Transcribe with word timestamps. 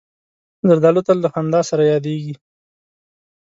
زردالو 0.67 1.01
تل 1.07 1.17
له 1.23 1.29
خندا 1.33 1.61
سره 1.69 1.83
یادیږي. 1.93 2.33